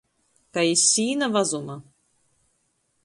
[0.57, 1.77] Kai iz sīna vazuma.